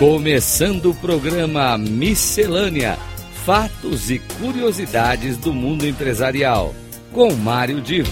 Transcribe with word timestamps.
Começando 0.00 0.92
o 0.92 0.94
programa 0.94 1.76
Miscelânea: 1.76 2.98
Fatos 3.44 4.10
e 4.10 4.18
Curiosidades 4.18 5.36
do 5.36 5.52
Mundo 5.52 5.86
Empresarial, 5.86 6.74
com 7.12 7.34
Mário 7.34 7.82
Divo. 7.82 8.10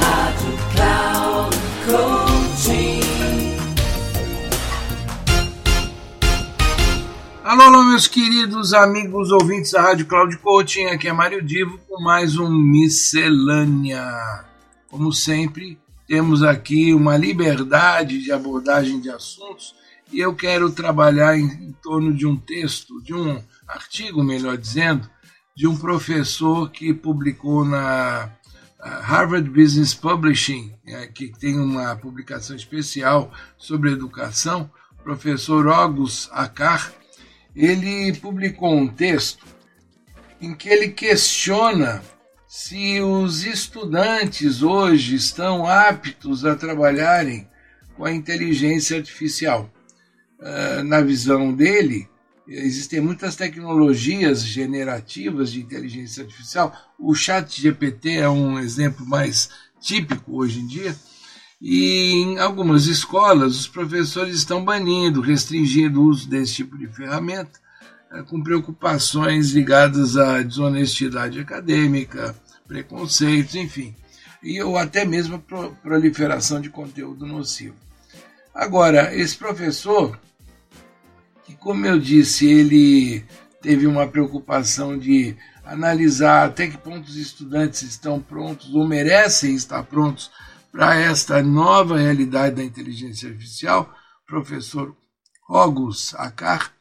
Rádio 0.00 0.58
Cloud 0.74 1.56
Coaching. 1.86 3.00
Alô, 7.44 7.62
alô, 7.62 7.84
meus 7.84 8.08
queridos 8.08 8.74
amigos 8.74 9.30
ouvintes 9.30 9.70
da 9.70 9.80
Rádio 9.80 10.06
Cloud 10.06 10.36
Coaching, 10.38 10.86
aqui 10.86 11.06
é 11.06 11.12
Mário 11.12 11.40
Divo 11.40 11.78
com 11.88 12.02
mais 12.02 12.36
um 12.36 12.50
Miscelânea. 12.50 14.44
Como 14.90 15.12
sempre, 15.12 15.78
temos 16.08 16.42
aqui 16.42 16.92
uma 16.92 17.16
liberdade 17.16 18.20
de 18.20 18.32
abordagem 18.32 19.00
de 19.00 19.08
assuntos 19.08 19.80
e 20.12 20.20
eu 20.20 20.34
quero 20.34 20.70
trabalhar 20.70 21.36
em, 21.38 21.46
em 21.46 21.72
torno 21.82 22.12
de 22.12 22.26
um 22.26 22.36
texto, 22.36 23.02
de 23.02 23.14
um 23.14 23.42
artigo, 23.66 24.22
melhor 24.22 24.56
dizendo, 24.56 25.08
de 25.56 25.66
um 25.66 25.76
professor 25.76 26.70
que 26.70 26.92
publicou 26.92 27.64
na 27.64 28.30
Harvard 28.82 29.48
Business 29.48 29.94
Publishing, 29.94 30.74
é, 30.86 31.06
que 31.06 31.28
tem 31.28 31.58
uma 31.58 31.94
publicação 31.96 32.56
especial 32.56 33.32
sobre 33.56 33.92
educação, 33.92 34.70
professor 35.02 35.68
August 35.68 36.28
Akar, 36.32 36.92
ele 37.54 38.12
publicou 38.16 38.74
um 38.74 38.88
texto 38.88 39.44
em 40.40 40.54
que 40.54 40.68
ele 40.68 40.88
questiona 40.88 42.02
se 42.48 43.00
os 43.00 43.44
estudantes 43.44 44.62
hoje 44.62 45.14
estão 45.14 45.66
aptos 45.66 46.44
a 46.44 46.56
trabalharem 46.56 47.48
com 47.96 48.04
a 48.04 48.12
inteligência 48.12 48.96
artificial. 48.96 49.70
Ah, 50.44 50.82
na 50.82 51.00
visão 51.00 51.52
dele, 51.54 52.08
existem 52.48 53.00
muitas 53.00 53.36
tecnologias 53.36 54.42
generativas 54.44 55.52
de 55.52 55.60
inteligência 55.60 56.24
artificial. 56.24 56.74
O 56.98 57.14
chat 57.14 57.60
GPT 57.60 58.16
é 58.16 58.28
um 58.28 58.58
exemplo 58.58 59.06
mais 59.06 59.48
típico 59.80 60.36
hoje 60.36 60.60
em 60.60 60.66
dia. 60.66 60.96
E 61.60 62.14
em 62.14 62.38
algumas 62.40 62.86
escolas, 62.86 63.54
os 63.56 63.68
professores 63.68 64.34
estão 64.34 64.64
banindo, 64.64 65.20
restringindo 65.20 66.02
o 66.02 66.06
uso 66.06 66.28
desse 66.28 66.54
tipo 66.54 66.76
de 66.76 66.88
ferramenta, 66.88 67.60
eh, 68.10 68.22
com 68.22 68.42
preocupações 68.42 69.52
ligadas 69.52 70.16
à 70.16 70.42
desonestidade 70.42 71.38
acadêmica, 71.38 72.34
preconceitos, 72.66 73.54
enfim, 73.54 73.94
e 74.42 74.60
ou 74.60 74.76
até 74.76 75.04
mesmo 75.04 75.38
proliferação 75.82 76.60
de 76.60 76.68
conteúdo 76.68 77.24
nocivo. 77.24 77.76
Agora, 78.52 79.14
esse 79.14 79.36
professor 79.36 80.18
que, 81.44 81.54
como 81.56 81.86
eu 81.86 81.98
disse, 81.98 82.46
ele 82.46 83.24
teve 83.60 83.86
uma 83.86 84.06
preocupação 84.06 84.98
de 84.98 85.36
analisar 85.64 86.46
até 86.46 86.66
que 86.66 86.76
ponto 86.76 87.08
os 87.08 87.16
estudantes 87.16 87.82
estão 87.82 88.20
prontos 88.20 88.74
ou 88.74 88.86
merecem 88.86 89.54
estar 89.54 89.82
prontos 89.84 90.30
para 90.72 90.96
esta 90.96 91.42
nova 91.42 91.98
realidade 91.98 92.56
da 92.56 92.64
inteligência 92.64 93.28
artificial, 93.28 93.94
professor 94.26 94.96
August 95.48 96.14
Akar, 96.14 96.72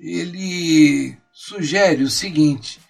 ele 0.00 1.16
sugere 1.32 2.02
o 2.02 2.10
seguinte, 2.10 2.80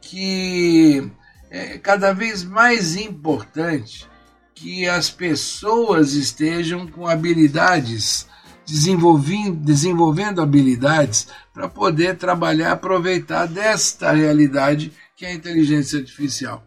que 0.00 1.10
é 1.50 1.78
cada 1.78 2.12
vez 2.12 2.42
mais 2.42 2.96
importante 2.96 4.06
que 4.54 4.88
as 4.88 5.08
pessoas 5.08 6.14
estejam 6.14 6.86
com 6.88 7.06
habilidades 7.06 8.26
desenvolvendo 8.68 10.42
habilidades 10.42 11.28
para 11.54 11.68
poder 11.68 12.16
trabalhar, 12.16 12.72
aproveitar 12.72 13.46
desta 13.46 14.12
realidade 14.12 14.92
que 15.16 15.24
é 15.24 15.30
a 15.30 15.34
inteligência 15.34 15.98
artificial. 15.98 16.64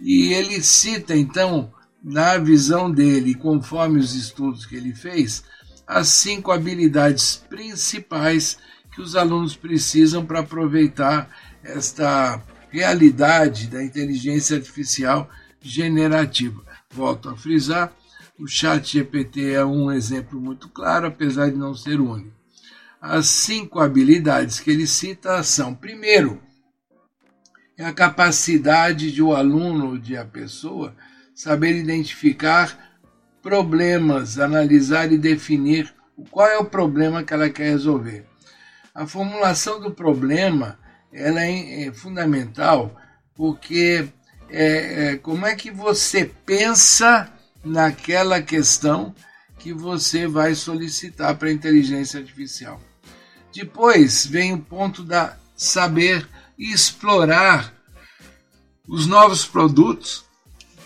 E 0.00 0.32
ele 0.32 0.62
cita, 0.62 1.16
então, 1.16 1.72
na 2.02 2.38
visão 2.38 2.90
dele, 2.90 3.34
conforme 3.34 3.98
os 3.98 4.14
estudos 4.14 4.64
que 4.64 4.76
ele 4.76 4.94
fez, 4.94 5.42
as 5.86 6.08
cinco 6.08 6.52
habilidades 6.52 7.42
principais 7.48 8.58
que 8.92 9.00
os 9.00 9.16
alunos 9.16 9.56
precisam 9.56 10.24
para 10.24 10.40
aproveitar 10.40 11.28
esta 11.62 12.40
realidade 12.70 13.66
da 13.66 13.82
inteligência 13.82 14.56
artificial 14.56 15.28
generativa. 15.60 16.62
Volto 16.90 17.28
a 17.28 17.36
frisar, 17.36 17.92
o 18.38 18.46
chat 18.46 18.92
GPT 18.92 19.52
é 19.52 19.64
um 19.64 19.92
exemplo 19.92 20.40
muito 20.40 20.68
claro, 20.68 21.06
apesar 21.06 21.50
de 21.50 21.56
não 21.56 21.74
ser 21.74 22.00
único. 22.00 22.34
As 23.00 23.26
cinco 23.26 23.80
habilidades 23.80 24.58
que 24.60 24.70
ele 24.70 24.86
cita 24.86 25.42
são, 25.42 25.74
primeiro, 25.74 26.40
é 27.76 27.84
a 27.84 27.92
capacidade 27.92 29.12
de 29.12 29.22
o 29.22 29.34
aluno, 29.34 29.98
de 29.98 30.16
a 30.16 30.24
pessoa, 30.24 30.94
saber 31.34 31.76
identificar 31.76 32.98
problemas, 33.42 34.38
analisar 34.38 35.12
e 35.12 35.18
definir 35.18 35.94
qual 36.30 36.46
é 36.46 36.58
o 36.58 36.64
problema 36.64 37.22
que 37.22 37.34
ela 37.34 37.50
quer 37.50 37.70
resolver. 37.70 38.24
A 38.94 39.06
formulação 39.06 39.80
do 39.80 39.90
problema 39.90 40.78
ela 41.12 41.44
é, 41.44 41.86
é 41.86 41.92
fundamental 41.92 42.96
porque 43.34 44.08
é, 44.48 45.12
é, 45.12 45.16
como 45.16 45.46
é 45.46 45.54
que 45.54 45.70
você 45.70 46.24
pensa 46.46 47.30
naquela 47.64 48.42
questão 48.42 49.14
que 49.58 49.72
você 49.72 50.26
vai 50.26 50.54
solicitar 50.54 51.36
para 51.36 51.48
a 51.48 51.52
inteligência 51.52 52.20
artificial. 52.20 52.80
Depois 53.54 54.26
vem 54.26 54.52
o 54.52 54.58
ponto 54.58 55.02
da 55.02 55.36
saber 55.56 56.28
explorar 56.58 57.72
os 58.86 59.06
novos 59.06 59.46
produtos 59.46 60.24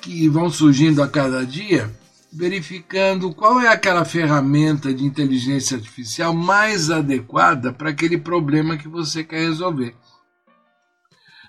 que 0.00 0.28
vão 0.28 0.50
surgindo 0.50 1.02
a 1.02 1.08
cada 1.08 1.44
dia, 1.44 1.92
verificando 2.32 3.34
qual 3.34 3.60
é 3.60 3.68
aquela 3.68 4.04
ferramenta 4.04 4.92
de 4.94 5.04
inteligência 5.04 5.76
artificial 5.76 6.32
mais 6.32 6.90
adequada 6.90 7.72
para 7.72 7.90
aquele 7.90 8.18
problema 8.18 8.76
que 8.76 8.86
você 8.86 9.24
quer 9.24 9.40
resolver. 9.40 9.94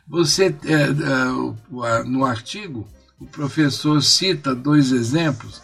Você, 0.07 0.45
é, 0.65 0.73
é, 0.73 2.03
no 2.05 2.25
artigo, 2.25 2.87
o 3.19 3.25
professor 3.25 4.01
cita 4.01 4.55
dois 4.55 4.91
exemplos. 4.91 5.61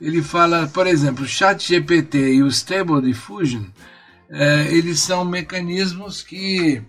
Ele 0.00 0.22
fala, 0.22 0.66
por 0.68 0.86
exemplo, 0.86 1.24
o 1.24 1.28
Chat 1.28 1.66
GPT 1.66 2.34
e 2.34 2.42
o 2.42 2.48
Stable 2.48 3.02
Diffusion, 3.02 3.64
é, 4.28 4.72
eles 4.72 5.00
são 5.00 5.24
mecanismos 5.24 6.22
que 6.22 6.82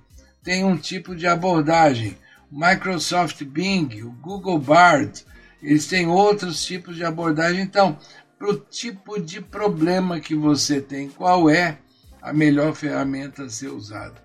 têm 0.43 0.63
um 0.63 0.77
tipo 0.77 1.15
de 1.15 1.27
abordagem. 1.27 2.17
Microsoft 2.51 3.43
Bing, 3.43 4.01
o 4.03 4.11
Google 4.11 4.59
Bard, 4.59 5.25
eles 5.61 5.87
têm 5.87 6.07
outros 6.07 6.63
tipos 6.63 6.95
de 6.95 7.03
abordagem. 7.03 7.61
Então, 7.61 7.97
para 8.37 8.49
o 8.49 8.57
tipo 8.57 9.19
de 9.19 9.41
problema 9.41 10.19
que 10.19 10.35
você 10.35 10.81
tem, 10.81 11.09
qual 11.09 11.49
é 11.49 11.77
a 12.21 12.33
melhor 12.33 12.75
ferramenta 12.75 13.43
a 13.43 13.49
ser 13.49 13.69
usada? 13.69 14.15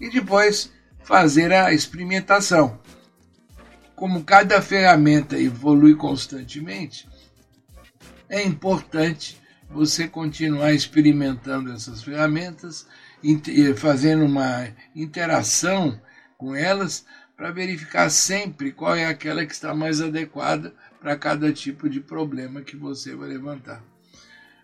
E 0.00 0.10
depois 0.10 0.72
fazer 1.02 1.52
a 1.52 1.72
experimentação 1.72 2.78
como 3.94 4.24
cada 4.24 4.60
ferramenta 4.60 5.38
evolui 5.38 5.94
constantemente, 5.94 7.08
é 8.28 8.42
importante 8.42 9.40
você 9.70 10.08
continuar 10.08 10.72
experimentando 10.72 11.72
essas 11.72 12.02
ferramentas, 12.02 12.86
fazendo 13.76 14.24
uma 14.24 14.68
interação 14.94 16.00
com 16.36 16.54
elas 16.54 17.04
para 17.36 17.50
verificar 17.50 18.10
sempre 18.10 18.72
qual 18.72 18.94
é 18.94 19.06
aquela 19.06 19.44
que 19.44 19.52
está 19.52 19.74
mais 19.74 20.00
adequada 20.00 20.74
para 21.00 21.16
cada 21.16 21.52
tipo 21.52 21.88
de 21.88 22.00
problema 22.00 22.62
que 22.62 22.76
você 22.76 23.14
vai 23.14 23.28
levantar. 23.28 23.82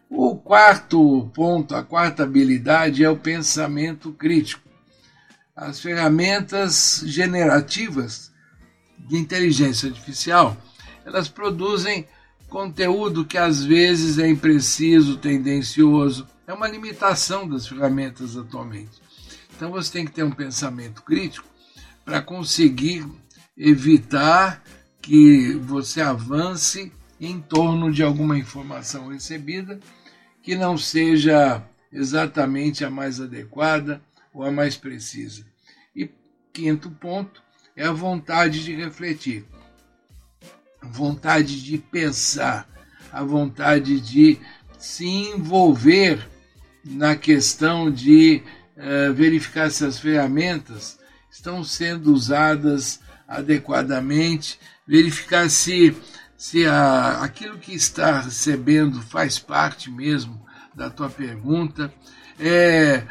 O 0.08 0.36
quarto 0.36 1.30
ponto, 1.34 1.74
a 1.74 1.84
quarta 1.84 2.24
habilidade 2.24 3.04
é 3.04 3.10
o 3.10 3.16
pensamento 3.16 4.12
crítico. 4.12 4.68
As 5.54 5.80
ferramentas 5.80 7.02
generativas 7.06 8.29
de 9.08 9.16
inteligência 9.16 9.88
artificial, 9.88 10.56
elas 11.04 11.28
produzem 11.28 12.06
conteúdo 12.48 13.24
que 13.24 13.38
às 13.38 13.64
vezes 13.64 14.18
é 14.18 14.28
impreciso, 14.28 15.16
tendencioso. 15.16 16.26
É 16.46 16.52
uma 16.52 16.68
limitação 16.68 17.48
das 17.48 17.66
ferramentas 17.66 18.36
atualmente. 18.36 19.00
Então 19.54 19.70
você 19.70 19.92
tem 19.92 20.04
que 20.04 20.12
ter 20.12 20.24
um 20.24 20.30
pensamento 20.30 21.02
crítico 21.02 21.46
para 22.04 22.20
conseguir 22.20 23.06
evitar 23.56 24.62
que 25.00 25.54
você 25.54 26.00
avance 26.00 26.92
em 27.20 27.40
torno 27.40 27.92
de 27.92 28.02
alguma 28.02 28.38
informação 28.38 29.08
recebida 29.08 29.78
que 30.42 30.56
não 30.56 30.76
seja 30.78 31.62
exatamente 31.92 32.84
a 32.84 32.90
mais 32.90 33.20
adequada 33.20 34.02
ou 34.32 34.44
a 34.44 34.50
mais 34.50 34.76
precisa. 34.76 35.44
E 35.94 36.08
quinto 36.52 36.90
ponto, 36.90 37.42
é 37.76 37.86
a 37.86 37.92
vontade 37.92 38.64
de 38.64 38.74
refletir, 38.74 39.44
a 40.80 40.86
vontade 40.86 41.62
de 41.62 41.78
pensar, 41.78 42.68
a 43.12 43.22
vontade 43.22 44.00
de 44.00 44.38
se 44.78 45.06
envolver 45.06 46.26
na 46.84 47.14
questão 47.16 47.90
de 47.90 48.42
uh, 48.76 49.12
verificar 49.12 49.70
se 49.70 49.84
as 49.84 49.98
ferramentas 49.98 50.98
estão 51.30 51.62
sendo 51.62 52.12
usadas 52.12 53.00
adequadamente, 53.28 54.58
verificar 54.86 55.48
se, 55.48 55.96
se 56.36 56.66
a, 56.66 57.22
aquilo 57.22 57.58
que 57.58 57.74
está 57.74 58.20
recebendo 58.20 59.00
faz 59.02 59.38
parte 59.38 59.90
mesmo 59.90 60.44
da 60.74 60.90
tua 60.90 61.08
pergunta, 61.08 61.92
é, 62.38 63.02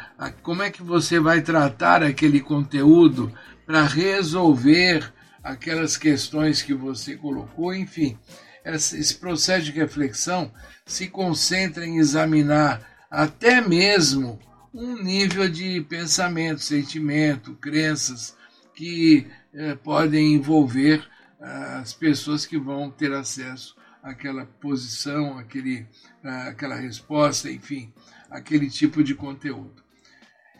como 0.42 0.62
é 0.62 0.70
que 0.70 0.82
você 0.82 1.20
vai 1.20 1.40
tratar 1.40 2.02
aquele 2.02 2.40
conteúdo 2.40 3.32
para 3.70 3.84
resolver 3.84 5.12
aquelas 5.44 5.96
questões 5.96 6.60
que 6.60 6.74
você 6.74 7.14
colocou, 7.14 7.72
enfim. 7.72 8.18
Esse 8.64 9.14
processo 9.14 9.66
de 9.66 9.70
reflexão 9.70 10.52
se 10.84 11.06
concentra 11.06 11.86
em 11.86 11.98
examinar 11.98 12.84
até 13.08 13.60
mesmo 13.60 14.40
um 14.74 15.00
nível 15.00 15.48
de 15.48 15.82
pensamento, 15.82 16.60
sentimento, 16.60 17.54
crenças 17.54 18.36
que 18.74 19.28
eh, 19.54 19.76
podem 19.76 20.34
envolver 20.34 21.08
ah, 21.40 21.78
as 21.78 21.92
pessoas 21.92 22.44
que 22.44 22.58
vão 22.58 22.90
ter 22.90 23.12
acesso 23.12 23.76
àquela 24.02 24.46
posição, 24.46 25.38
àquele, 25.38 25.86
ah, 26.24 26.48
àquela 26.48 26.74
resposta, 26.74 27.48
enfim, 27.48 27.92
aquele 28.28 28.68
tipo 28.68 29.04
de 29.04 29.14
conteúdo. 29.14 29.80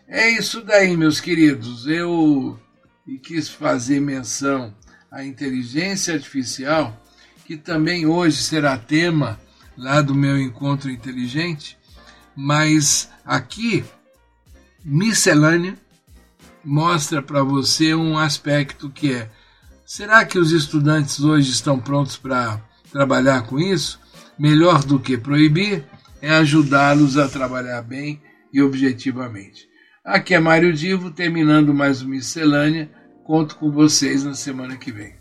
É 0.06 0.30
isso 0.30 0.62
daí, 0.62 0.96
meus 0.96 1.20
queridos. 1.20 1.88
Eu 1.88 2.56
quis 3.18 3.48
fazer 3.48 4.00
menção 4.00 4.74
à 5.10 5.24
inteligência 5.24 6.14
artificial, 6.14 6.96
que 7.44 7.56
também 7.56 8.06
hoje 8.06 8.36
será 8.42 8.78
tema 8.78 9.40
lá 9.76 10.00
do 10.00 10.14
meu 10.14 10.38
encontro 10.38 10.90
inteligente, 10.90 11.76
mas 12.36 13.10
aqui 13.24 13.84
miscelânea 14.84 15.76
mostra 16.64 17.22
para 17.22 17.42
você 17.42 17.94
um 17.94 18.18
aspecto 18.18 18.90
que 18.90 19.14
é: 19.14 19.30
será 19.84 20.24
que 20.24 20.38
os 20.38 20.52
estudantes 20.52 21.20
hoje 21.20 21.50
estão 21.50 21.78
prontos 21.78 22.16
para 22.16 22.60
trabalhar 22.92 23.42
com 23.42 23.58
isso? 23.58 23.98
Melhor 24.38 24.84
do 24.84 24.98
que 24.98 25.18
proibir 25.18 25.84
é 26.22 26.30
ajudá-los 26.30 27.16
a 27.16 27.28
trabalhar 27.28 27.82
bem 27.82 28.22
e 28.52 28.62
objetivamente. 28.62 29.69
Aqui 30.10 30.34
é 30.34 30.40
Mário 30.40 30.72
Divo, 30.72 31.12
terminando 31.12 31.72
mais 31.72 32.02
uma 32.02 32.16
miscelânea. 32.16 32.90
Conto 33.22 33.54
com 33.54 33.70
vocês 33.70 34.24
na 34.24 34.34
semana 34.34 34.76
que 34.76 34.90
vem. 34.90 35.12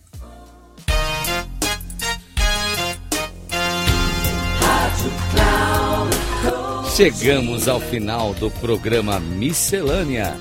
Chegamos 6.95 7.67
ao 7.67 7.79
final 7.79 8.33
do 8.33 8.49
programa 8.49 9.19
Miscelânea: 9.19 10.35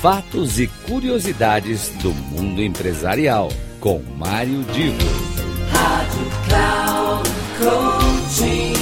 Fatos 0.00 0.58
e 0.58 0.66
Curiosidades 0.66 1.90
do 2.02 2.12
Mundo 2.12 2.60
Empresarial, 2.60 3.52
com 3.78 4.02
Mário 4.18 4.64
Divo. 4.64 4.98
Rádio 5.70 6.26
Cloud 6.48 7.30
Coaching. 7.60 8.81